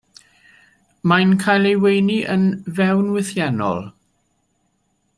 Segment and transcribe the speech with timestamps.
[1.11, 3.87] Mae'n cael ei weini yn fewnwythiennol.